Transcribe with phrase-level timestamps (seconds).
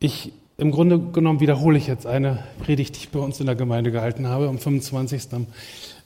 [0.00, 3.56] Ich, im Grunde genommen wiederhole ich jetzt eine Predigt, die ich bei uns in der
[3.56, 5.22] Gemeinde gehalten habe, am 25.
[5.32, 5.46] am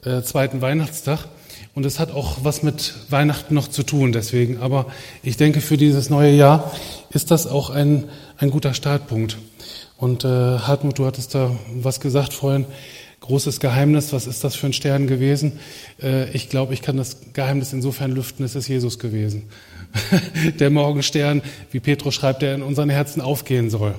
[0.03, 1.29] äh, zweiten Weihnachtstag.
[1.75, 4.63] Und es hat auch was mit Weihnachten noch zu tun, deswegen.
[4.63, 4.87] Aber
[5.23, 6.73] ich denke, für dieses neue Jahr
[7.11, 8.05] ist das auch ein,
[8.39, 9.37] ein guter Startpunkt.
[9.99, 12.65] Und äh, Hartmut, du hattest da was gesagt vorhin.
[13.23, 15.53] Großes Geheimnis, was ist das für ein Stern gewesen?
[16.01, 19.45] Äh, ich glaube, ich kann das Geheimnis insofern lüften, es ist Jesus gewesen.
[20.61, 23.95] der Morgenstern, wie Petrus schreibt, der in unseren Herzen aufgehen soll.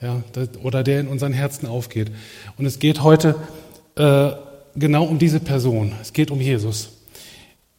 [0.00, 0.22] Ja,
[0.62, 2.10] oder der in unseren Herzen aufgeht.
[2.56, 3.36] Und es geht heute
[3.96, 4.30] äh,
[4.74, 5.92] genau um diese Person.
[6.00, 6.90] Es geht um Jesus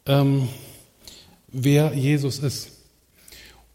[0.06, 0.48] ähm,
[1.48, 2.70] wer Jesus ist.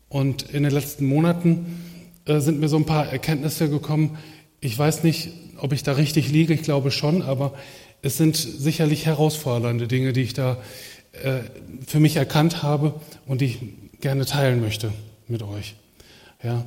[0.10, 1.84] Und in den letzten Monaten
[2.26, 4.18] äh, sind mir so ein paar Erkenntnisse gekommen.
[4.60, 7.54] Ich weiß nicht, ob ich da richtig liege, ich glaube schon, aber
[8.02, 10.58] es sind sicherlich herausfordernde Dinge, die ich da
[11.12, 11.40] äh,
[11.86, 12.94] für mich erkannt habe
[13.26, 13.60] und die ich
[14.02, 14.92] gerne teilen möchte
[15.28, 15.76] mit euch.
[16.44, 16.66] Ja.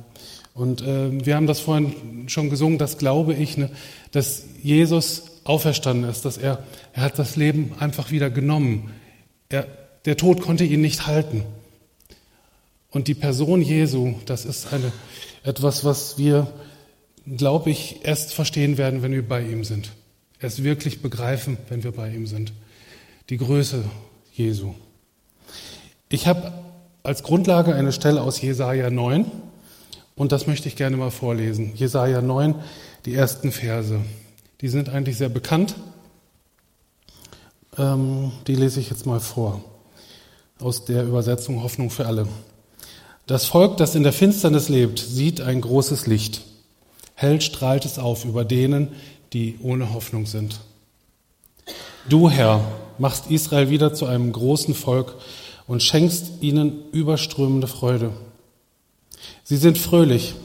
[0.53, 3.71] Und äh, wir haben das vorhin schon gesungen, das glaube ich, ne,
[4.11, 6.63] dass Jesus auferstanden ist, dass er,
[6.93, 8.91] er hat das Leben einfach wieder genommen.
[9.49, 9.67] Er,
[10.05, 11.43] der Tod konnte ihn nicht halten.
[12.91, 14.91] Und die Person Jesu, das ist eine,
[15.43, 16.47] etwas, was wir,
[17.25, 19.91] glaube ich, erst verstehen werden, wenn wir bei ihm sind.
[20.39, 22.53] Erst wirklich begreifen, wenn wir bei ihm sind.
[23.29, 23.83] Die Größe
[24.33, 24.73] Jesu.
[26.09, 26.53] Ich habe
[27.03, 29.25] als Grundlage eine Stelle aus Jesaja 9
[30.15, 31.73] und das möchte ich gerne mal vorlesen.
[31.75, 32.55] Jesaja 9,
[33.05, 33.99] die ersten Verse.
[34.61, 35.75] Die sind eigentlich sehr bekannt,
[37.77, 39.63] ähm, die lese ich jetzt mal vor
[40.59, 42.27] aus der Übersetzung Hoffnung für alle.
[43.25, 46.41] Das Volk, das in der Finsternis lebt, sieht ein großes Licht.
[47.23, 48.89] Hell strahlt es auf über denen,
[49.31, 50.59] die ohne Hoffnung sind.
[52.09, 52.59] Du, Herr,
[52.97, 55.15] machst Israel wieder zu einem großen Volk
[55.65, 58.09] und schenkst ihnen überströmende Freude.
[59.45, 60.35] Sie sind fröhlich,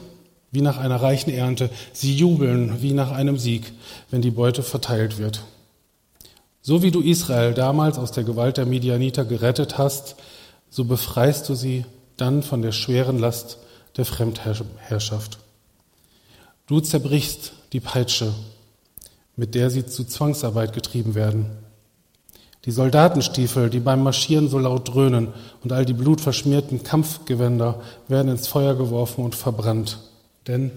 [0.51, 1.69] wie nach einer reichen Ernte.
[1.91, 3.73] Sie jubeln wie nach einem Sieg,
[4.09, 5.43] wenn die Beute verteilt wird.
[6.61, 10.15] So wie du Israel damals aus der Gewalt der Midianiter gerettet hast,
[10.69, 11.83] so befreist du sie
[12.15, 13.57] dann von der schweren Last
[13.97, 15.39] der Fremdherrschaft.
[16.69, 18.31] Du zerbrichst die Peitsche,
[19.35, 21.47] mit der sie zu Zwangsarbeit getrieben werden.
[22.65, 25.29] Die Soldatenstiefel, die beim Marschieren so laut dröhnen,
[25.63, 29.97] und all die blutverschmierten Kampfgewänder werden ins Feuer geworfen und verbrannt.
[30.45, 30.69] Denn,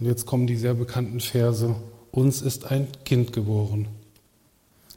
[0.00, 1.76] und jetzt kommen die sehr bekannten Verse,
[2.10, 3.86] uns ist ein Kind geboren.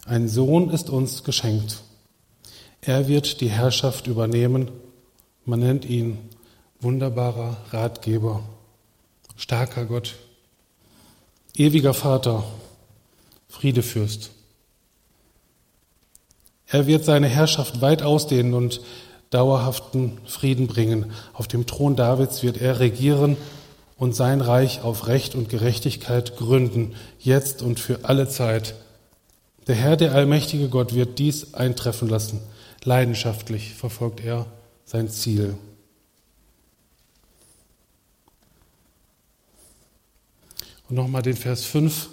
[0.08, 1.84] Ein Sohn ist uns geschenkt.
[2.82, 4.72] Er wird die Herrschaft übernehmen.
[5.46, 6.18] Man nennt ihn
[6.80, 8.42] wunderbarer Ratgeber,
[9.36, 10.16] starker Gott,
[11.56, 12.44] ewiger Vater,
[13.50, 14.32] Friedefürst.
[16.68, 18.82] Er wird seine Herrschaft weit ausdehnen und
[19.30, 21.12] dauerhaften Frieden bringen.
[21.34, 23.38] Auf dem Thron Davids wird er regieren
[23.98, 28.76] und sein Reich auf Recht und Gerechtigkeit gründen, jetzt und für alle Zeit.
[29.68, 32.42] Der Herr, der allmächtige Gott, wird dies eintreffen lassen.
[32.84, 34.48] Leidenschaftlich verfolgt er
[34.86, 35.56] sein Ziel.
[40.92, 42.10] Und nochmal den Vers 5.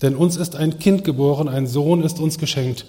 [0.00, 2.86] Denn uns ist ein Kind geboren, ein Sohn ist uns geschenkt.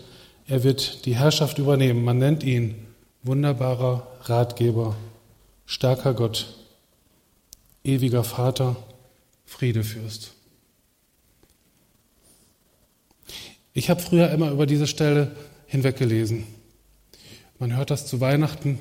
[0.47, 2.05] Er wird die Herrschaft übernehmen.
[2.05, 2.75] Man nennt ihn
[3.23, 4.95] wunderbarer Ratgeber,
[5.65, 6.55] starker Gott,
[7.83, 8.77] ewiger Vater,
[9.43, 10.31] Friedefürst.
[13.73, 15.35] Ich habe früher immer über diese Stelle
[15.67, 16.45] hinweggelesen.
[17.59, 18.79] Man hört das zu Weihnachten,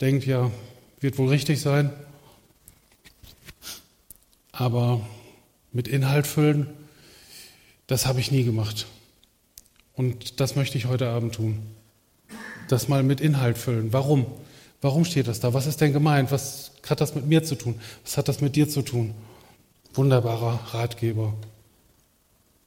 [0.00, 0.52] denkt ja,
[1.00, 1.90] wird wohl richtig sein,
[4.56, 5.00] aber
[5.72, 6.68] mit Inhalt füllen,
[7.86, 8.86] das habe ich nie gemacht.
[9.94, 11.62] Und das möchte ich heute Abend tun.
[12.68, 13.92] Das mal mit Inhalt füllen.
[13.92, 14.26] Warum?
[14.80, 15.54] Warum steht das da?
[15.54, 16.30] Was ist denn gemeint?
[16.30, 17.80] Was hat das mit mir zu tun?
[18.02, 19.14] Was hat das mit dir zu tun?
[19.94, 21.34] Wunderbarer Ratgeber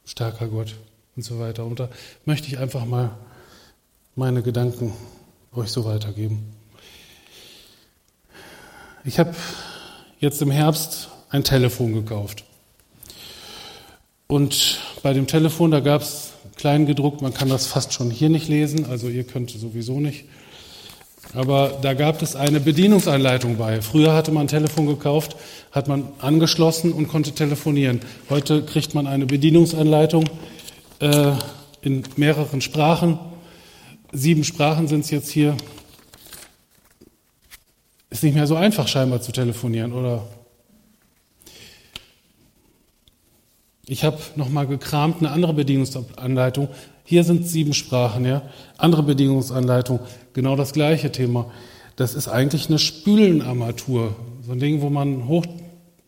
[0.08, 0.76] starker Gott
[1.16, 1.66] und so weiter.
[1.66, 1.90] Und da
[2.26, 3.12] möchte ich einfach mal
[4.16, 4.94] meine Gedanken
[5.54, 6.54] euch so weitergeben.
[9.04, 9.36] Ich habe
[10.20, 12.44] jetzt im Herbst ein Telefon gekauft.
[14.28, 18.30] Und bei dem Telefon, da gab es klein gedruckt, man kann das fast schon hier
[18.30, 20.26] nicht lesen, also ihr könnt sowieso nicht.
[21.34, 23.82] Aber da gab es eine Bedienungsanleitung bei.
[23.82, 25.36] Früher hatte man ein Telefon gekauft,
[25.72, 28.00] hat man angeschlossen und konnte telefonieren.
[28.30, 30.26] Heute kriegt man eine Bedienungsanleitung
[31.00, 31.34] äh,
[31.82, 33.20] in mehreren Sprachen.
[34.14, 35.56] Sieben Sprachen sind es jetzt hier.
[38.10, 40.26] Ist nicht mehr so einfach scheinbar zu telefonieren, oder?
[43.88, 46.70] Ich habe nochmal gekramt, eine andere Bedienungsanleitung
[47.10, 48.42] hier sind sieben Sprachen, ja.
[48.78, 50.02] Andere Bedingungsanleitung,
[50.34, 51.50] genau das gleiche Thema.
[51.96, 54.14] das ist eigentlich eine Spülenarmatur.
[54.46, 55.46] So ein Ding, wo man hoch,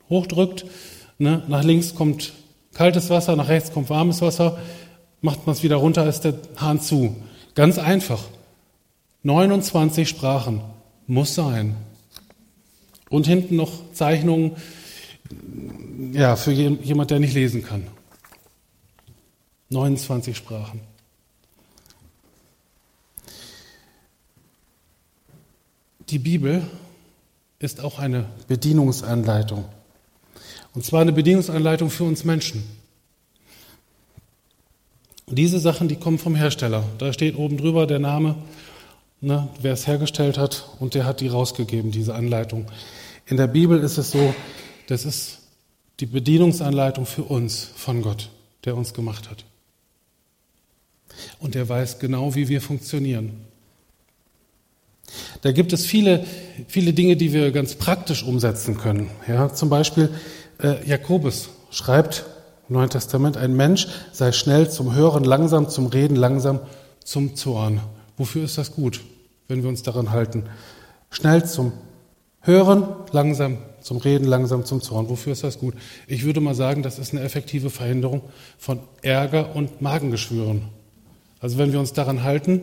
[0.10, 0.66] hochdrückt,
[1.20, 1.42] ne?
[1.48, 2.34] nach links kommt
[2.74, 4.58] kaltes Wasser, nach rechts kommt warmes Wasser,
[5.22, 7.16] macht man es wieder runter, ist der Hahn zu.
[7.56, 8.20] Ganz einfach.
[9.24, 10.60] 29 Sprachen
[11.08, 11.78] muss sein.
[13.10, 14.58] Und hinten noch Zeichnungen,
[16.12, 17.88] ja, für jemand, der nicht lesen kann.
[19.70, 20.81] 29 Sprachen.
[26.10, 26.64] Die Bibel
[27.60, 29.66] ist auch eine Bedienungsanleitung.
[30.74, 32.64] Und zwar eine Bedienungsanleitung für uns Menschen.
[35.28, 36.84] Diese Sachen, die kommen vom Hersteller.
[36.98, 38.36] Da steht oben drüber der Name,
[39.22, 42.66] ne, wer es hergestellt hat, und der hat die rausgegeben, diese Anleitung.
[43.28, 44.34] In der Bibel ist es so,
[44.89, 45.38] das ist
[46.00, 48.30] die Bedienungsanleitung für uns von Gott,
[48.65, 49.45] der uns gemacht hat.
[51.38, 53.45] Und der weiß genau, wie wir funktionieren.
[55.41, 56.25] Da gibt es viele,
[56.68, 59.12] viele Dinge, die wir ganz praktisch umsetzen können.
[59.27, 60.09] Ja, zum Beispiel
[60.59, 62.25] äh, Jakobus schreibt
[62.68, 66.62] im Neuen Testament, ein Mensch sei schnell zum Hören, langsam zum Reden, langsam
[67.03, 67.80] zum Zorn.
[68.18, 69.01] Wofür ist das gut,
[69.47, 70.45] wenn wir uns daran halten?
[71.12, 71.74] Schnell zum
[72.42, 75.10] Hören, langsam zum Reden, langsam zum Zorn.
[75.10, 75.74] Wofür ist das gut?
[76.08, 78.22] Ich würde mal sagen, das ist eine effektive Verhinderung
[78.58, 80.64] von Ärger und Magengeschwüren.
[81.40, 82.62] Also wenn wir uns daran halten,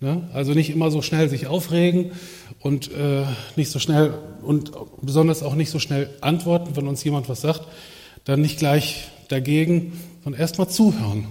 [0.00, 2.12] ne, also nicht immer so schnell sich aufregen
[2.60, 3.24] und äh,
[3.56, 4.72] nicht so schnell und
[5.02, 7.62] besonders auch nicht so schnell antworten, wenn uns jemand was sagt,
[8.24, 11.26] dann nicht gleich dagegen, sondern erstmal zuhören.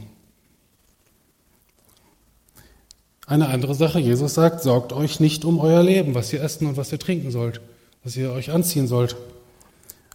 [3.29, 6.77] Eine andere Sache, Jesus sagt, sorgt euch nicht um euer Leben, was ihr essen und
[6.77, 7.61] was ihr trinken sollt,
[8.03, 9.15] was ihr euch anziehen sollt.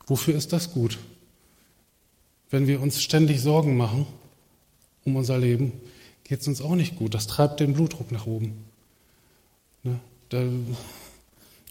[0.07, 0.99] Wofür ist das gut?
[2.51, 4.07] Wenn wir uns ständig Sorgen machen
[5.05, 5.73] um unser Leben,
[6.25, 7.15] geht es uns auch nicht gut.
[7.15, 8.65] Das treibt den Blutdruck nach oben.
[9.83, 10.01] Ne?
[10.29, 10.43] Da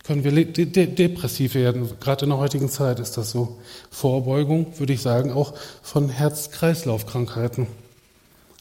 [0.04, 1.89] können wir de de depressiv werden.
[2.00, 3.59] Gerade in der heutigen Zeit ist das so.
[3.89, 7.68] Vorbeugung, würde ich sagen, auch von Herz-Kreislauf-Krankheiten.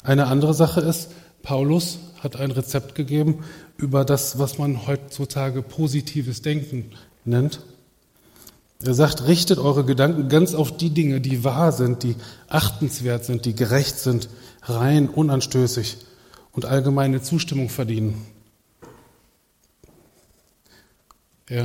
[0.04, 1.10] Eine andere Sache ist,
[1.42, 3.44] Paulus hat ein Rezept gegeben
[3.76, 6.92] über das, was man heutzutage positives Denken
[7.24, 7.60] nennt.
[8.84, 12.16] Er sagt, richtet eure Gedanken ganz auf die Dinge, die wahr sind, die
[12.48, 14.28] achtenswert sind, die gerecht sind,
[14.62, 15.98] rein, unanstößig
[16.50, 18.26] und allgemeine Zustimmung verdienen.
[21.48, 21.64] Ja,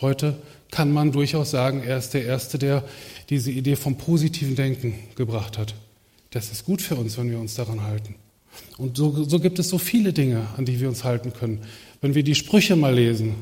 [0.00, 0.36] heute
[0.70, 2.82] kann man durchaus sagen, er ist der Erste, der
[3.30, 5.74] diese Idee vom positiven Denken gebracht hat.
[6.30, 8.16] Das ist gut für uns, wenn wir uns daran halten.
[8.78, 11.60] Und so, so gibt es so viele Dinge, an die wir uns halten können.
[12.00, 13.34] Wenn wir die Sprüche mal lesen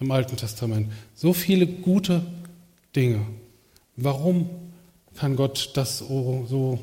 [0.00, 2.22] im Alten Testament, so viele gute
[2.94, 3.26] Dinge.
[3.96, 4.48] Warum
[5.16, 6.78] kann Gott das so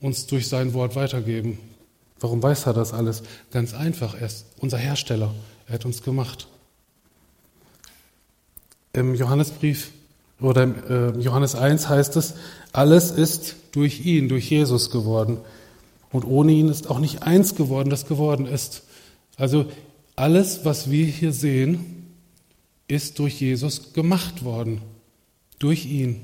[0.00, 1.58] uns durch sein Wort weitergeben?
[2.20, 3.22] Warum weiß er das alles?
[3.50, 5.34] Ganz einfach, er ist unser Hersteller.
[5.66, 6.48] Er hat uns gemacht.
[8.92, 9.90] Im Johannesbrief
[10.40, 12.34] oder im äh, Johannes 1 heißt es,
[12.72, 15.38] alles ist durch ihn, durch Jesus geworden.
[16.10, 18.82] Und ohne ihn ist auch nicht eins geworden, das geworden ist.
[19.36, 19.66] Also
[20.16, 21.97] alles, was wir hier sehen,
[22.88, 24.80] ist durch Jesus gemacht worden.
[25.58, 26.22] Durch ihn.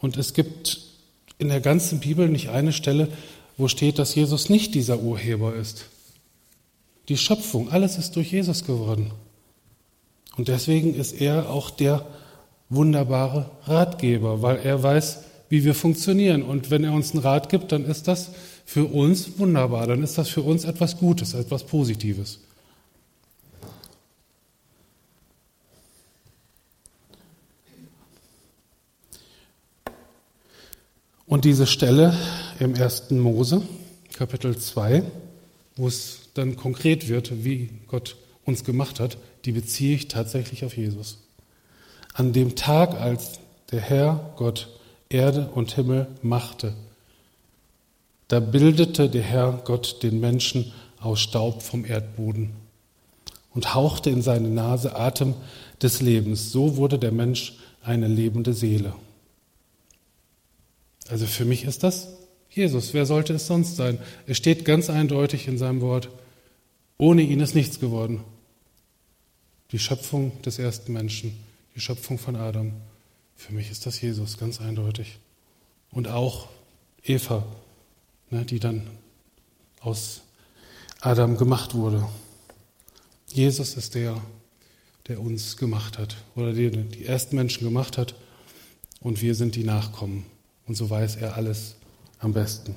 [0.00, 0.80] Und es gibt
[1.38, 3.08] in der ganzen Bibel nicht eine Stelle,
[3.56, 5.86] wo steht, dass Jesus nicht dieser Urheber ist.
[7.08, 9.12] Die Schöpfung, alles ist durch Jesus geworden.
[10.36, 12.06] Und deswegen ist er auch der
[12.70, 15.18] wunderbare Ratgeber, weil er weiß,
[15.50, 16.42] wie wir funktionieren.
[16.42, 18.30] Und wenn er uns einen Rat gibt, dann ist das
[18.64, 22.38] für uns wunderbar, dann ist das für uns etwas Gutes, etwas Positives.
[31.32, 32.14] Und diese Stelle
[32.60, 33.62] im ersten Mose,
[34.12, 35.02] Kapitel 2,
[35.76, 40.76] wo es dann konkret wird, wie Gott uns gemacht hat, die beziehe ich tatsächlich auf
[40.76, 41.20] Jesus.
[42.12, 44.68] An dem Tag, als der Herr Gott
[45.08, 46.74] Erde und Himmel machte,
[48.28, 50.70] da bildete der Herr Gott den Menschen
[51.00, 52.50] aus Staub vom Erdboden
[53.54, 55.32] und hauchte in seine Nase Atem
[55.80, 56.52] des Lebens.
[56.52, 58.92] So wurde der Mensch eine lebende Seele.
[61.08, 62.08] Also für mich ist das
[62.50, 62.94] Jesus.
[62.94, 63.98] Wer sollte es sonst sein?
[64.26, 66.10] Es steht ganz eindeutig in seinem Wort,
[66.98, 68.22] ohne ihn ist nichts geworden.
[69.72, 71.36] Die Schöpfung des ersten Menschen,
[71.74, 72.72] die Schöpfung von Adam.
[73.36, 75.18] Für mich ist das Jesus, ganz eindeutig.
[75.90, 76.48] Und auch
[77.02, 77.44] Eva,
[78.30, 78.86] ne, die dann
[79.80, 80.22] aus
[81.00, 82.06] Adam gemacht wurde.
[83.26, 84.20] Jesus ist der,
[85.08, 88.14] der uns gemacht hat oder die, die ersten Menschen gemacht hat
[89.00, 90.24] und wir sind die Nachkommen.
[90.66, 91.74] Und so weiß er alles
[92.18, 92.74] am besten.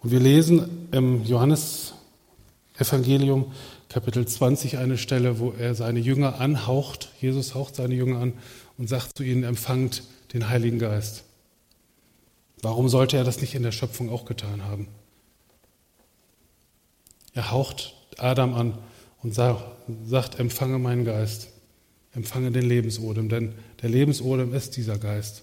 [0.00, 3.52] Und wir lesen im Johannesevangelium
[3.88, 7.10] Kapitel 20 eine Stelle, wo er seine Jünger anhaucht.
[7.20, 8.32] Jesus haucht seine Jünger an
[8.78, 10.02] und sagt zu ihnen, empfangt
[10.32, 11.24] den Heiligen Geist.
[12.62, 14.88] Warum sollte er das nicht in der Schöpfung auch getan haben?
[17.34, 18.78] Er haucht Adam an
[19.22, 21.48] und sagt, empfange meinen Geist,
[22.12, 25.42] empfange den Lebensodem, denn der Lebensodem ist dieser Geist.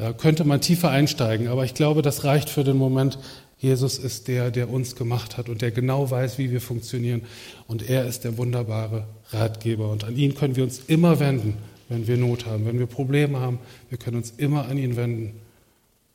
[0.00, 3.18] Da könnte man tiefer einsteigen, aber ich glaube, das reicht für den Moment.
[3.58, 7.20] Jesus ist der, der uns gemacht hat und der genau weiß, wie wir funktionieren.
[7.66, 9.90] Und er ist der wunderbare Ratgeber.
[9.90, 11.58] Und an ihn können wir uns immer wenden,
[11.90, 13.58] wenn wir Not haben, wenn wir Probleme haben.
[13.90, 15.38] Wir können uns immer an ihn wenden.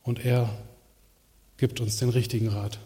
[0.02, 0.50] Und er
[1.58, 2.80] gibt uns den richtigen Rat.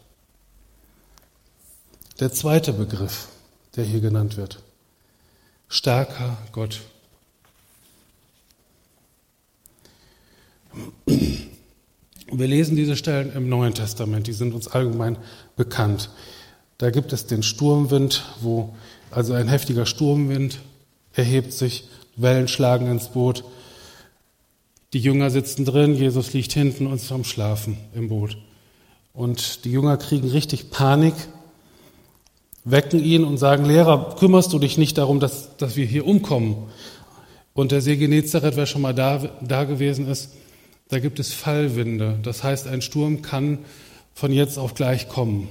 [2.19, 3.29] Der zweite Begriff,
[3.77, 4.61] der hier genannt wird.
[5.69, 6.81] Starker Gott.
[12.31, 15.17] Wir lesen diese Stellen im Neuen Testament, die sind uns allgemein
[15.55, 16.09] bekannt.
[16.77, 18.75] Da gibt es den Sturmwind, wo
[19.11, 20.59] also ein heftiger Sturmwind
[21.13, 21.85] erhebt sich,
[22.15, 23.43] Wellen schlagen ins Boot.
[24.93, 28.37] Die Jünger sitzen drin, Jesus liegt hinten und ist am Schlafen im Boot.
[29.13, 31.15] Und die Jünger kriegen richtig Panik,
[32.63, 36.69] wecken ihn und sagen, Lehrer, kümmerst du dich nicht darum, dass, dass wir hier umkommen?
[37.53, 40.29] Und der See Genezareth, wer schon mal da, da gewesen ist,
[40.89, 42.19] da gibt es Fallwinde.
[42.23, 43.59] Das heißt, ein Sturm kann
[44.13, 45.47] von jetzt auf gleich kommen.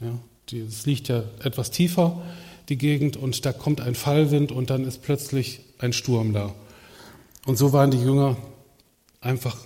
[0.00, 0.18] Ja,
[0.56, 2.22] es liegt ja etwas tiefer,
[2.68, 6.54] die Gegend, und da kommt ein Fallwind und dann ist plötzlich ein Sturm da.
[7.46, 8.36] Und so waren die Jünger
[9.20, 9.56] einfach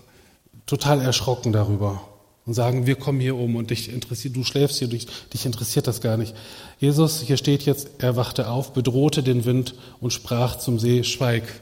[0.66, 2.02] total erschrocken darüber
[2.46, 5.86] und sagen, wir kommen hier um und dich interessiert, du schläfst hier, dich, dich interessiert
[5.86, 6.34] das gar nicht.
[6.78, 11.60] Jesus, hier steht jetzt, er wachte auf, bedrohte den Wind und sprach zum See, schweig,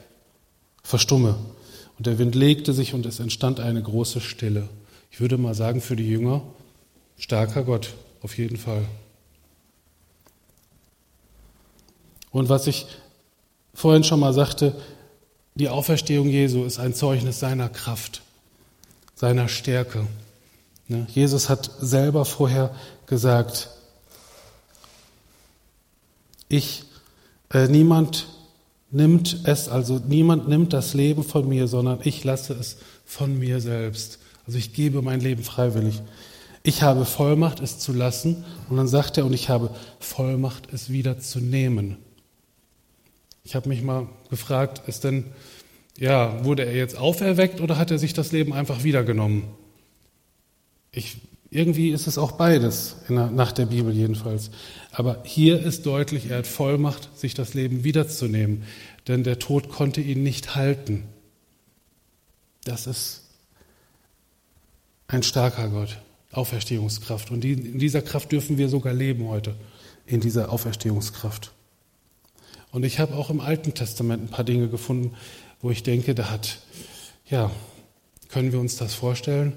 [0.82, 1.36] verstumme.
[1.98, 4.68] Und der Wind legte sich und es entstand eine große Stille.
[5.10, 6.42] Ich würde mal sagen, für die Jünger,
[7.18, 8.84] starker Gott, auf jeden Fall.
[12.30, 12.86] Und was ich
[13.74, 14.74] vorhin schon mal sagte,
[15.54, 18.22] die Auferstehung Jesu ist ein Zeugnis seiner Kraft,
[19.14, 20.06] seiner Stärke.
[20.88, 22.74] Ne, Jesus hat selber vorher
[23.06, 23.70] gesagt,
[26.48, 26.84] ich,
[27.52, 28.26] äh, niemand
[28.94, 33.60] nimmt es, also niemand nimmt das Leben von mir, sondern ich lasse es von mir
[33.60, 34.20] selbst.
[34.46, 36.00] Also ich gebe mein Leben freiwillig.
[36.62, 38.44] Ich habe Vollmacht, es zu lassen.
[38.70, 39.70] Und dann sagt er, und ich habe
[40.00, 41.98] Vollmacht, es wieder zu nehmen.
[43.42, 45.26] Ich habe mich mal gefragt, ist denn,
[45.98, 49.44] ja, wurde er jetzt auferweckt oder hat er sich das Leben einfach wiedergenommen?
[50.90, 51.18] Ich
[51.54, 54.50] irgendwie ist es auch beides, der, nach der Bibel jedenfalls.
[54.90, 58.64] Aber hier ist deutlich, er hat Vollmacht, sich das Leben wiederzunehmen,
[59.06, 61.04] denn der Tod konnte ihn nicht halten.
[62.64, 63.22] Das ist
[65.06, 65.98] ein starker Gott,
[66.32, 67.30] Auferstehungskraft.
[67.30, 69.54] Und in dieser Kraft dürfen wir sogar leben heute,
[70.06, 71.52] in dieser Auferstehungskraft.
[72.72, 75.14] Und ich habe auch im Alten Testament ein paar Dinge gefunden,
[75.60, 76.58] wo ich denke, da hat,
[77.30, 77.52] ja,
[78.28, 79.52] können wir uns das vorstellen?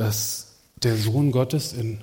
[0.00, 1.98] Dass der Sohn Gottes in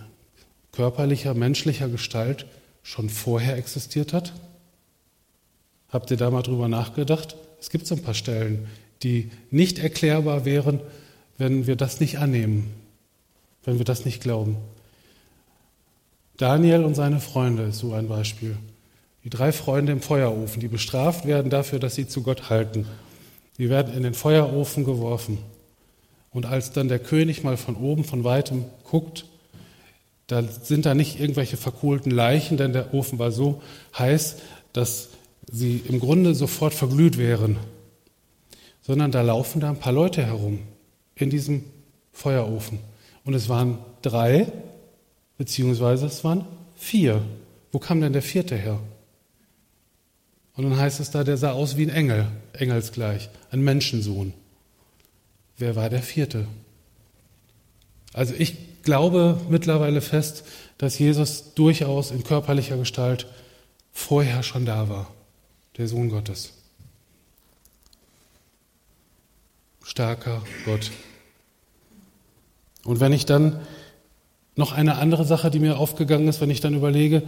[0.71, 2.45] körperlicher, menschlicher Gestalt
[2.83, 4.33] schon vorher existiert hat?
[5.89, 7.35] Habt ihr da mal drüber nachgedacht?
[7.59, 8.67] Es gibt so ein paar Stellen,
[9.01, 10.79] die nicht erklärbar wären,
[11.39, 12.71] wenn wir das nicht annehmen,
[13.63, 14.57] wenn wir das nicht glauben.
[16.37, 18.57] Daniel und seine Freunde ist so ein Beispiel.
[19.23, 22.85] Die drei Freunde im Feuerofen, die bestraft werden dafür, dass sie zu Gott halten.
[23.57, 25.39] Die werden in den Feuerofen geworfen.
[26.31, 29.25] Und als dann der König mal von oben, von weitem guckt,
[30.27, 33.61] da sind da nicht irgendwelche verkohlten Leichen, denn der Ofen war so
[33.97, 34.37] heiß,
[34.73, 35.09] dass
[35.49, 37.57] sie im Grunde sofort verglüht wären,
[38.81, 40.59] sondern da laufen da ein paar Leute herum
[41.15, 41.63] in diesem
[42.11, 42.79] Feuerofen.
[43.23, 44.51] Und es waren drei,
[45.37, 47.21] beziehungsweise es waren vier.
[47.71, 48.79] Wo kam denn der vierte her?
[50.55, 54.33] Und dann heißt es da, der sah aus wie ein Engel, engelsgleich, ein Menschensohn.
[55.57, 56.47] Wer war der vierte?
[58.13, 60.45] Also ich glaube mittlerweile fest,
[60.77, 63.27] dass Jesus durchaus in körperlicher Gestalt
[63.91, 65.11] vorher schon da war,
[65.77, 66.53] der Sohn Gottes.
[69.83, 70.91] Starker Gott.
[72.83, 73.59] Und wenn ich dann
[74.55, 77.23] noch eine andere Sache, die mir aufgegangen ist, wenn ich dann überlege,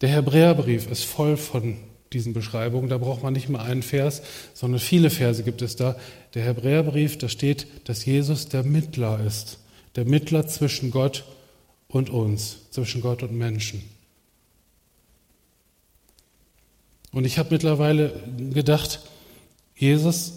[0.00, 1.76] der Hebräerbrief ist voll von
[2.12, 2.88] diesen Beschreibungen.
[2.88, 4.22] Da braucht man nicht mal einen Vers,
[4.54, 5.96] sondern viele Verse gibt es da.
[6.34, 9.58] Der Hebräerbrief, da steht, dass Jesus der Mittler ist.
[9.96, 11.24] Der Mittler zwischen Gott
[11.88, 13.82] und uns, zwischen Gott und Menschen.
[17.12, 18.12] Und ich habe mittlerweile
[18.52, 19.00] gedacht,
[19.74, 20.34] Jesus,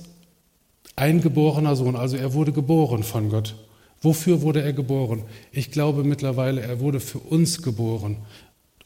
[0.96, 3.56] eingeborener Sohn, also er wurde geboren von Gott,
[4.04, 5.24] Wofür wurde er geboren?
[5.54, 8.18] Ich glaube mittlerweile, er wurde für uns geboren,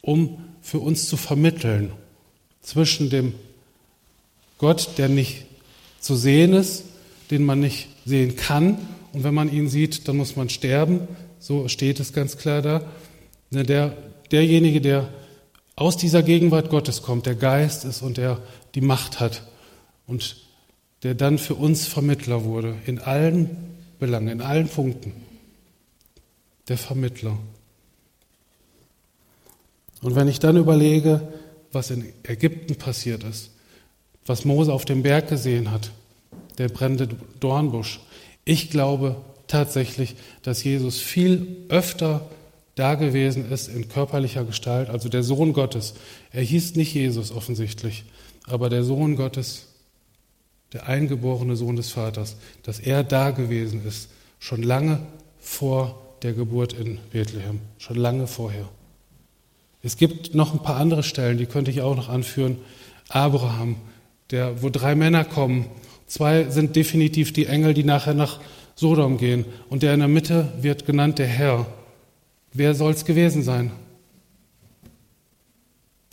[0.00, 1.90] um für uns zu vermitteln
[2.62, 3.34] zwischen dem
[4.58, 5.44] Gott, der nicht
[5.98, 6.84] zu sehen ist,
[7.30, 8.78] den man nicht sehen kann.
[9.12, 11.08] Und wenn man ihn sieht, dann muss man sterben.
[11.38, 12.82] So steht es ganz klar da.
[13.50, 13.96] Der,
[14.30, 15.08] derjenige, der
[15.76, 18.42] aus dieser Gegenwart Gottes kommt, der Geist ist und der
[18.74, 19.42] die Macht hat
[20.06, 20.36] und
[21.02, 23.56] der dann für uns Vermittler wurde, in allen
[23.98, 25.12] Belangen, in allen Punkten.
[26.68, 27.38] Der Vermittler.
[30.02, 31.28] Und wenn ich dann überlege,
[31.72, 33.50] was in Ägypten passiert ist,
[34.26, 35.90] was Mose auf dem Berg gesehen hat,
[36.58, 37.08] der brennende
[37.40, 38.00] Dornbusch,
[38.44, 42.28] ich glaube tatsächlich, dass Jesus viel öfter
[42.74, 45.94] da gewesen ist in körperlicher Gestalt, also der Sohn Gottes.
[46.32, 48.04] Er hieß nicht Jesus offensichtlich,
[48.46, 49.66] aber der Sohn Gottes,
[50.72, 55.00] der eingeborene Sohn des Vaters, dass er da gewesen ist, schon lange
[55.40, 58.68] vor der Geburt in Bethlehem, schon lange vorher.
[59.82, 62.58] Es gibt noch ein paar andere Stellen, die könnte ich auch noch anführen.
[63.08, 63.76] Abraham,
[64.30, 65.66] der, wo drei Männer kommen.
[66.08, 68.40] Zwei sind definitiv die Engel, die nachher nach
[68.74, 69.44] Sodom gehen.
[69.68, 71.66] Und der in der Mitte wird genannt der Herr.
[72.52, 73.70] Wer soll es gewesen sein?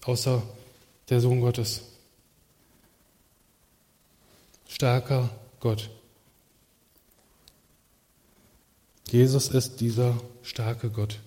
[0.03, 0.43] Außer
[1.09, 1.81] der Sohn Gottes.
[4.67, 5.29] Starker
[5.61, 5.89] Gott.
[9.09, 11.19] Jesus ist dieser starke Gott,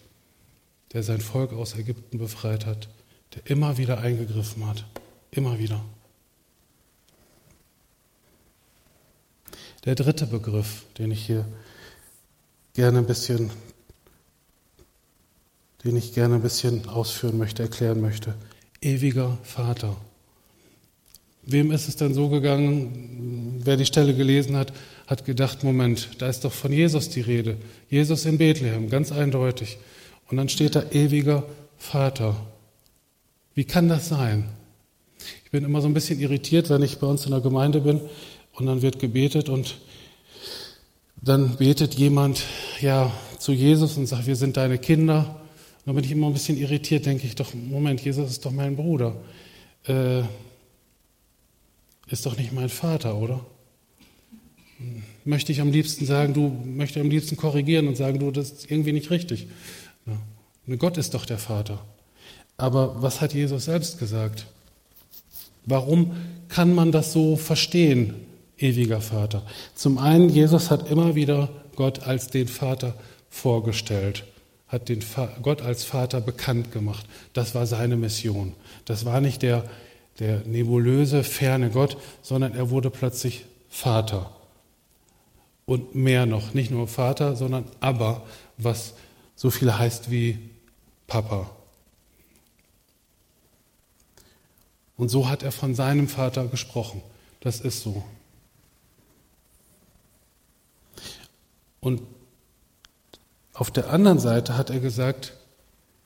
[0.92, 2.88] der sein Volk aus Ägypten befreit hat,
[3.34, 4.84] der immer wieder eingegriffen hat.
[5.30, 5.82] Immer wieder.
[9.88, 11.46] Der dritte Begriff, den ich hier
[12.74, 13.48] gerne ein bisschen,
[15.82, 18.34] den ich gerne ein bisschen ausführen möchte, erklären möchte.
[18.82, 19.96] Ewiger Vater.
[21.42, 24.74] Wem ist es denn so gegangen, wer die Stelle gelesen hat,
[25.06, 27.56] hat gedacht, Moment, da ist doch von Jesus die Rede.
[27.88, 29.78] Jesus in Bethlehem, ganz eindeutig.
[30.30, 31.44] Und dann steht da ewiger
[31.78, 32.36] Vater.
[33.54, 34.50] Wie kann das sein?
[35.46, 38.02] Ich bin immer so ein bisschen irritiert, wenn ich bei uns in der Gemeinde bin
[38.58, 39.78] und dann wird gebetet und
[41.22, 42.42] dann betet jemand
[42.80, 45.40] ja zu Jesus und sagt, wir sind deine Kinder.
[45.78, 48.50] Und dann bin ich immer ein bisschen irritiert, denke ich doch, Moment, Jesus ist doch
[48.50, 49.16] mein Bruder.
[49.86, 50.22] Äh,
[52.08, 53.44] ist doch nicht mein Vater, oder?
[55.24, 58.70] Möchte ich am liebsten sagen, du möchte am liebsten korrigieren und sagen, du, das ist
[58.70, 59.46] irgendwie nicht richtig.
[60.06, 60.76] Ja.
[60.76, 61.84] Gott ist doch der Vater.
[62.56, 64.46] Aber was hat Jesus selbst gesagt?
[65.64, 66.16] Warum
[66.48, 68.27] kann man das so verstehen?
[68.58, 69.42] Ewiger Vater.
[69.74, 72.94] Zum einen, Jesus hat immer wieder Gott als den Vater
[73.30, 74.24] vorgestellt,
[74.68, 75.02] hat den
[75.42, 77.06] Gott als Vater bekannt gemacht.
[77.32, 78.54] Das war seine Mission.
[78.84, 79.64] Das war nicht der,
[80.18, 84.34] der nebulöse, ferne Gott, sondern er wurde plötzlich Vater.
[85.66, 88.94] Und mehr noch, nicht nur Vater, sondern aber, was
[89.36, 90.38] so viel heißt wie
[91.06, 91.50] Papa.
[94.96, 97.00] Und so hat er von seinem Vater gesprochen.
[97.40, 98.02] Das ist so.
[101.88, 102.02] Und
[103.54, 105.32] auf der anderen Seite hat er gesagt,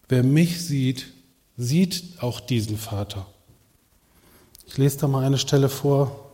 [0.08, 1.12] wer mich sieht,
[1.56, 3.26] sieht auch diesen Vater.
[4.64, 6.30] Ich lese da mal eine Stelle vor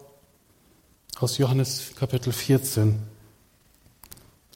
[1.18, 2.98] aus Johannes Kapitel 14.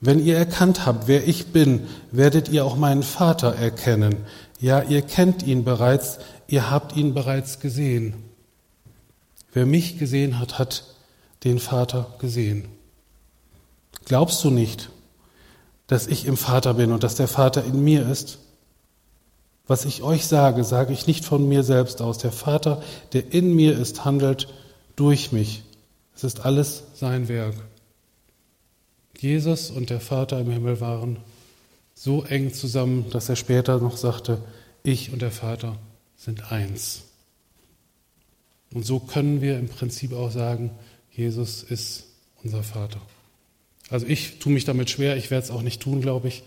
[0.03, 4.17] Wenn ihr erkannt habt, wer ich bin, werdet ihr auch meinen Vater erkennen.
[4.61, 8.13] Ja, ihr kennt ihn bereits, ihr habt ihn bereits gesehen.
[9.55, 10.85] Wer mich gesehen hat, hat
[11.45, 12.69] den Vater gesehen.
[14.05, 14.91] Glaubst du nicht,
[15.87, 18.39] dass ich im Vater bin und dass der Vater in mir ist?
[19.67, 22.19] Was ich euch sage, sage ich nicht von mir selbst aus.
[22.19, 24.49] Der Vater, der in mir ist, handelt
[24.97, 25.63] durch mich.
[26.15, 27.55] Es ist alles sein Werk.
[29.19, 31.19] Jesus und der Vater im Himmel waren
[31.95, 34.43] so eng zusammen, dass er später noch sagte,
[34.83, 35.77] ich und der Vater
[36.17, 37.05] sind eins.
[38.75, 40.71] Und so können wir im Prinzip auch sagen,
[41.11, 42.07] Jesus ist
[42.43, 43.01] unser Vater.
[43.93, 46.45] Also ich tue mich damit schwer, ich werde es auch nicht tun, glaube ich.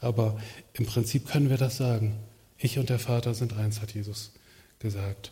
[0.00, 0.40] Aber
[0.72, 2.16] im Prinzip können wir das sagen.
[2.58, 4.32] Ich und der Vater sind eins, hat Jesus
[4.80, 5.30] gesagt.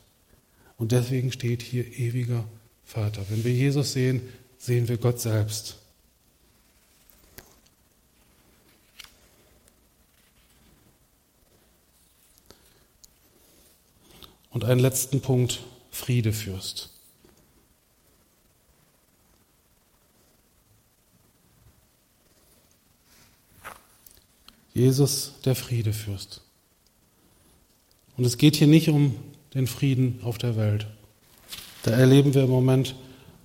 [0.76, 2.44] Und deswegen steht hier ewiger
[2.84, 3.26] Vater.
[3.28, 4.22] Wenn wir Jesus sehen,
[4.56, 5.78] sehen wir Gott selbst.
[14.50, 15.58] Und einen letzten Punkt,
[15.90, 16.90] Friedefürst.
[24.74, 26.40] Jesus, der Friedefürst.
[28.16, 29.16] Und es geht hier nicht um
[29.54, 30.86] den Frieden auf der Welt.
[31.82, 32.94] Da erleben wir im Moment,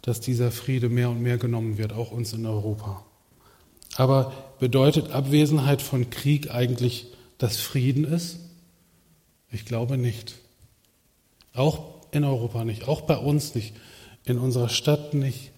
[0.02, 3.04] dass dieser Friede mehr und mehr genommen wird, auch uns in Europa.
[3.96, 8.40] Aber bedeutet Abwesenheit von Krieg eigentlich, dass Frieden ist?
[9.52, 10.36] Ich glaube nicht.
[11.54, 13.76] Auch in Europa nicht, auch bei uns nicht,
[14.24, 15.52] in unserer Stadt nicht,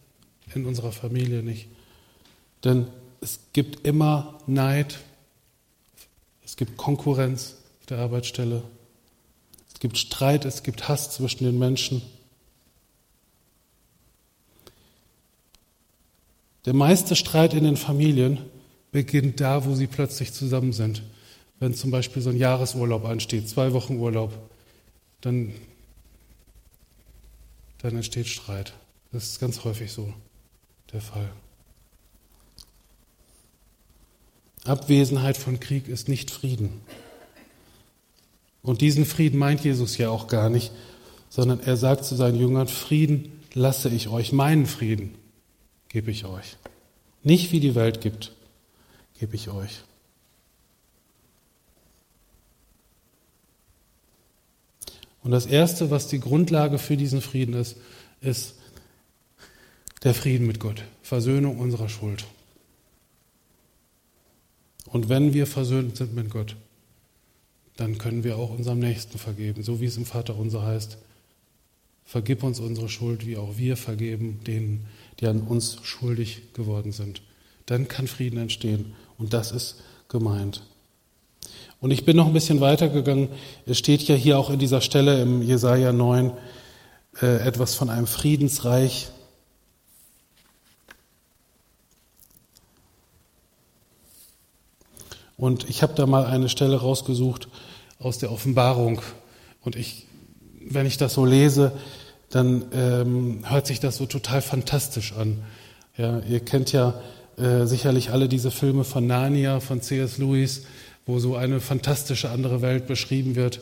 [0.56, 1.68] in unserer Familie nicht.
[2.64, 2.88] Denn
[3.22, 5.00] es gibt immer Neid,
[6.50, 8.64] es gibt Konkurrenz auf der Arbeitsstelle,
[9.72, 12.02] es gibt Streit, es gibt Hass zwischen den Menschen.
[16.66, 18.40] Der meiste Streit in den Familien
[18.92, 21.04] beginnt da, wo sie plötzlich zusammen sind.
[21.60, 24.34] Wenn zum Beispiel so ein Jahresurlaub ansteht, zwei Wochen Urlaub,
[25.22, 25.54] dann,
[27.78, 28.74] dann entsteht Streit.
[29.12, 30.12] Das ist ganz häufig so
[30.94, 31.30] der Fall.
[34.66, 36.82] Abwesenheit von Krieg ist nicht Frieden.
[38.62, 40.72] Und diesen Frieden meint Jesus ja auch gar nicht,
[41.30, 45.16] sondern er sagt zu seinen Jüngern, Frieden lasse ich euch, meinen Frieden
[45.88, 46.58] gebe ich euch.
[47.24, 48.34] Nicht wie die Welt gibt,
[49.20, 49.82] gebe ich euch.
[55.22, 57.78] Und das Erste, was die Grundlage für diesen Frieden ist,
[58.22, 58.56] ist
[60.04, 62.26] der Frieden mit Gott, Versöhnung unserer Schuld.
[64.92, 66.56] Und wenn wir versöhnt sind mit Gott,
[67.78, 70.98] dann können wir auch unserem Nächsten vergeben, so wie es im Vater unser heißt.
[72.06, 74.88] Vergib uns unsere Schuld, wie auch wir vergeben denen,
[75.20, 77.22] die an uns schuldig geworden sind.
[77.68, 78.96] Dann kann Frieden entstehen.
[79.18, 80.64] Und das ist gemeint.
[81.80, 83.30] Und ich bin noch ein bisschen weitergegangen.
[83.66, 86.32] Es steht ja hier auch in dieser Stelle im Jesaja 9
[87.22, 89.10] äh, etwas von einem Friedensreich.
[95.40, 97.48] Und ich habe da mal eine Stelle rausgesucht
[97.98, 99.02] aus der Offenbarung.
[99.62, 100.06] Und ich,
[100.70, 101.72] wenn ich das so lese,
[102.30, 105.42] dann ähm, hört sich das so total fantastisch an.
[105.98, 106.94] Ja, ihr kennt ja
[107.38, 110.18] äh, sicherlich alle diese Filme von Narnia, von C.S.
[110.18, 110.64] Lewis,
[111.06, 113.62] wo so eine fantastische andere Welt beschrieben wird.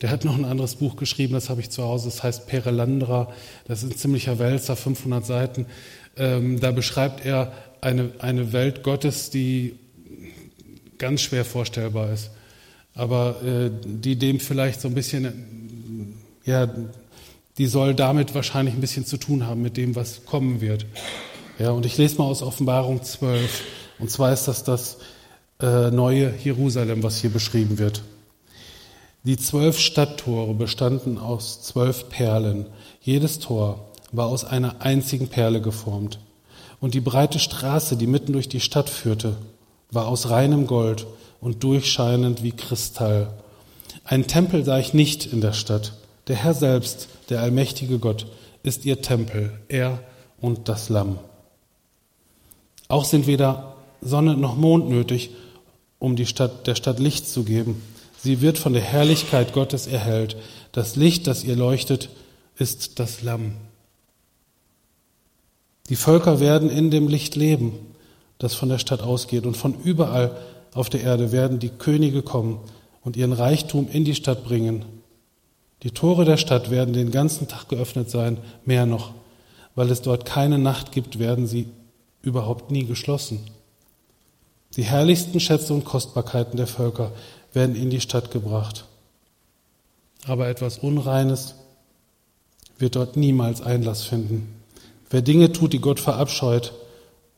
[0.00, 3.30] Der hat noch ein anderes Buch geschrieben, das habe ich zu Hause, das heißt Perelandra.
[3.66, 5.66] Das ist ein ziemlicher Wälzer, 500 Seiten.
[6.16, 9.78] Ähm, da beschreibt er eine, eine Welt Gottes, die
[10.98, 12.30] ganz schwer vorstellbar ist,
[12.94, 16.68] aber äh, die dem vielleicht so ein bisschen, ja,
[17.58, 20.86] die soll damit wahrscheinlich ein bisschen zu tun haben mit dem, was kommen wird.
[21.58, 23.62] Ja, und ich lese mal aus Offenbarung 12.
[23.98, 24.98] Und zwar ist das das
[25.60, 28.02] äh, neue Jerusalem, was hier beschrieben wird.
[29.24, 32.66] Die zwölf Stadttore bestanden aus zwölf Perlen.
[33.00, 36.20] Jedes Tor war aus einer einzigen Perle geformt.
[36.80, 39.36] Und die breite Straße, die mitten durch die Stadt führte,
[39.90, 41.06] war aus reinem Gold
[41.40, 43.32] und durchscheinend wie Kristall.
[44.04, 45.94] Ein Tempel sah ich nicht in der Stadt.
[46.28, 48.26] Der Herr selbst, der allmächtige Gott,
[48.62, 50.00] ist ihr Tempel, er
[50.40, 51.18] und das Lamm.
[52.88, 55.30] Auch sind weder Sonne noch Mond nötig,
[55.98, 57.82] um die Stadt, der Stadt Licht zu geben.
[58.20, 60.36] Sie wird von der Herrlichkeit Gottes erhellt.
[60.72, 62.08] Das Licht, das ihr leuchtet,
[62.56, 63.52] ist das Lamm.
[65.88, 67.72] Die Völker werden in dem Licht leben,
[68.38, 69.46] das von der Stadt ausgeht.
[69.46, 70.36] Und von überall
[70.74, 72.60] auf der Erde werden die Könige kommen
[73.02, 74.84] und ihren Reichtum in die Stadt bringen.
[75.82, 79.12] Die Tore der Stadt werden den ganzen Tag geöffnet sein, mehr noch.
[79.74, 81.68] Weil es dort keine Nacht gibt, werden sie
[82.22, 83.40] überhaupt nie geschlossen.
[84.76, 87.12] Die herrlichsten Schätze und Kostbarkeiten der Völker
[87.52, 88.84] werden in die Stadt gebracht.
[90.26, 91.54] Aber etwas Unreines
[92.78, 94.54] wird dort niemals Einlass finden.
[95.10, 96.72] Wer Dinge tut, die Gott verabscheut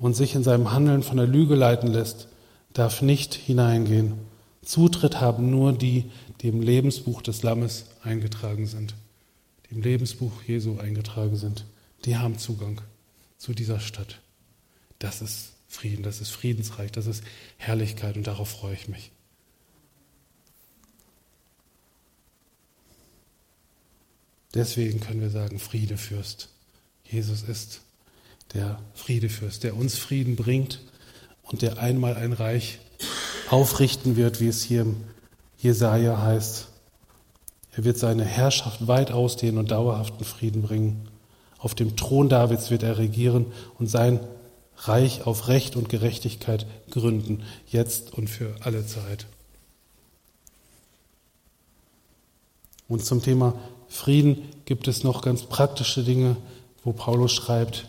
[0.00, 2.26] und sich in seinem Handeln von der Lüge leiten lässt,
[2.72, 4.14] darf nicht hineingehen.
[4.62, 6.10] Zutritt haben nur die,
[6.40, 8.94] die im Lebensbuch des Lammes eingetragen sind,
[9.66, 11.66] die im Lebensbuch Jesu eingetragen sind.
[12.06, 12.80] Die haben Zugang
[13.36, 14.20] zu dieser Stadt.
[14.98, 17.22] Das ist Frieden, das ist Friedensreich, das ist
[17.58, 19.12] Herrlichkeit und darauf freue ich mich.
[24.54, 26.48] Deswegen können wir sagen, Friedefürst.
[27.04, 27.82] Jesus ist
[28.54, 30.80] der Friedefürst, der uns Frieden bringt
[31.42, 32.78] und der einmal ein Reich
[33.48, 34.96] aufrichten wird, wie es hier im
[35.58, 36.68] Jesaja heißt.
[37.76, 41.08] Er wird seine Herrschaft weit ausdehnen und dauerhaften Frieden bringen.
[41.58, 43.46] Auf dem Thron Davids wird er regieren
[43.78, 44.20] und sein
[44.76, 49.26] Reich auf Recht und Gerechtigkeit gründen, jetzt und für alle Zeit.
[52.88, 53.54] Und zum Thema
[53.88, 56.36] Frieden gibt es noch ganz praktische Dinge,
[56.82, 57.88] wo Paulus schreibt,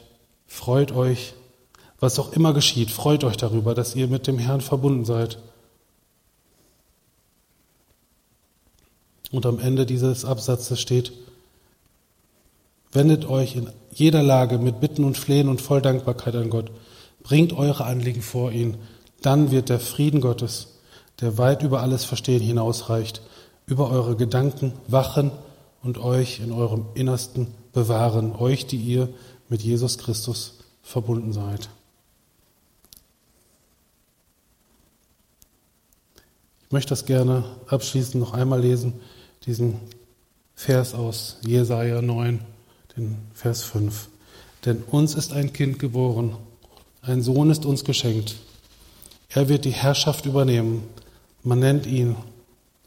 [0.52, 1.34] freut euch,
[2.00, 5.40] was auch immer geschieht, freut euch darüber, dass ihr mit dem Herrn verbunden seid.
[9.32, 11.14] Und am Ende dieses Absatzes steht,
[12.92, 16.70] wendet euch in jeder Lage mit Bitten und Flehen und voll Dankbarkeit an Gott.
[17.24, 18.76] Bringt eure Anliegen vor ihn.
[19.22, 20.80] Dann wird der Frieden Gottes,
[21.22, 23.22] der weit über alles Verstehen hinausreicht,
[23.68, 25.32] über eure Gedanken wachen
[25.82, 29.10] und euch in eurem Innersten bewahren, euch, die ihr
[29.52, 31.70] mit Jesus Christus verbunden seid.
[36.64, 38.94] Ich möchte das gerne abschließend noch einmal lesen,
[39.46, 39.78] diesen
[40.56, 42.40] Vers aus Jesaja 9,
[42.96, 44.08] den Vers 5.
[44.64, 46.38] Denn uns ist ein Kind geboren,
[47.02, 48.38] ein Sohn ist uns geschenkt.
[49.28, 50.84] Er wird die Herrschaft übernehmen.
[51.44, 52.16] Man nennt ihn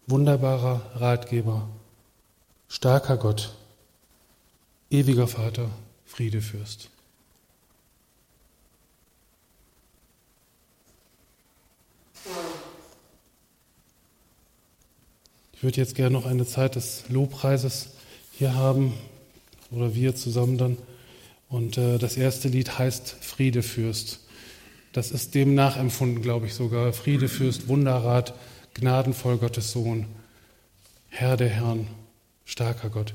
[0.06, 1.68] wunderbarer Ratgeber,
[2.68, 3.52] starker Gott,
[4.90, 5.68] ewiger Vater,
[6.06, 6.90] Friedefürst.
[15.52, 17.90] Ich würde jetzt gerne noch eine Zeit des Lobpreises
[18.32, 18.94] hier haben
[19.70, 20.76] oder wir zusammen dann.
[21.48, 24.20] Und äh, das erste Lied heißt Friedefürst.
[24.92, 26.92] Das ist dem nachempfunden, glaube ich sogar.
[26.92, 28.34] Friedefürst, Wunderrat,
[28.74, 30.06] gnadenvoll Gottes Sohn,
[31.08, 31.88] Herr der Herren,
[32.44, 33.14] starker Gott.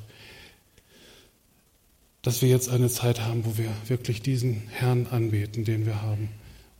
[2.21, 6.29] Dass wir jetzt eine Zeit haben, wo wir wirklich diesen Herrn anbeten, den wir haben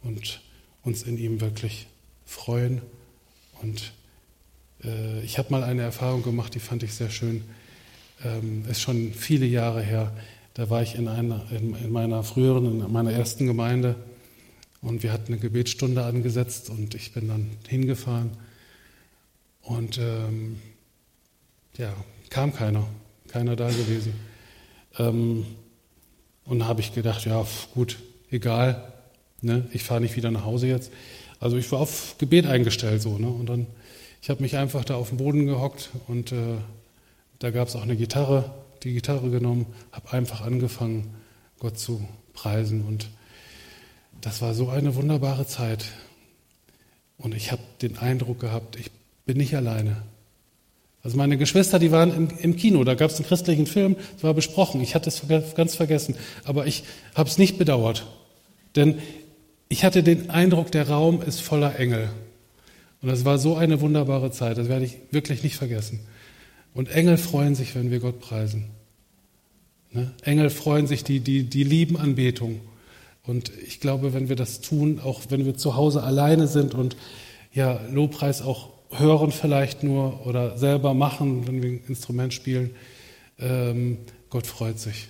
[0.04, 0.42] und
[0.84, 1.88] uns in ihm wirklich
[2.26, 2.82] freuen.
[3.62, 3.94] Und
[4.84, 7.44] äh, ich habe mal eine Erfahrung gemacht, die fand ich sehr schön.
[8.24, 10.14] Ähm, ist schon viele Jahre her.
[10.54, 13.96] Da war ich in, einer, in, in meiner früheren, in meiner ersten Gemeinde
[14.82, 18.32] und wir hatten eine Gebetsstunde angesetzt und ich bin dann hingefahren
[19.62, 20.58] und ähm,
[21.78, 21.94] ja,
[22.30, 22.88] kam keiner,
[23.28, 24.14] keiner da gewesen.
[25.00, 25.46] Ähm,
[26.46, 27.98] und habe ich gedacht, ja, gut,
[28.30, 28.92] egal,
[29.42, 30.92] ne, ich fahre nicht wieder nach Hause jetzt.
[31.40, 33.68] Also ich war auf Gebet eingestellt so, ne, und dann,
[34.22, 36.58] ich habe mich einfach da auf den Boden gehockt und äh,
[37.40, 38.52] da gab es auch eine Gitarre,
[38.84, 41.16] die Gitarre genommen, habe einfach angefangen,
[41.60, 43.10] Gott zu preisen und
[44.22, 45.86] das war so eine wunderbare Zeit.
[47.18, 48.92] Und ich habe den Eindruck gehabt, ich
[49.26, 50.04] bin nicht alleine.
[51.02, 54.24] Also meine Geschwister, die waren im, im Kino, da gab es einen christlichen Film, es
[54.24, 55.24] war besprochen, ich hatte es
[55.56, 56.84] ganz vergessen, aber ich
[57.16, 58.06] habe es nicht bedauert,
[58.76, 59.00] denn
[59.70, 62.10] ich hatte den Eindruck, der Raum ist voller Engel.
[63.02, 66.02] Und das war so eine wunderbare Zeit, das werde ich wirklich nicht vergessen.
[66.74, 68.66] Und Engel freuen sich, wenn wir Gott preisen.
[69.92, 70.12] Ne?
[70.24, 72.60] Engel freuen sich, die, die, die lieben Anbetung.
[73.24, 76.98] Und ich glaube, wenn wir das tun, auch wenn wir zu Hause alleine sind und
[77.54, 82.76] ja, Lobpreis auch hören vielleicht nur oder selber machen, wenn wir ein Instrument spielen,
[83.40, 84.00] ähm,
[84.30, 85.08] Gott freut sich.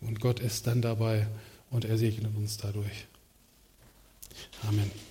[0.00, 1.26] Und Gott ist dann dabei
[1.70, 3.06] und er segnet uns dadurch.
[4.68, 5.07] Amen.